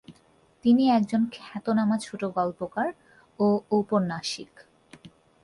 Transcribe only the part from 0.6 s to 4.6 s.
তিনি একজন খ্যাতনামা ছোটগল্পকার ও ঔপন্যাসিক।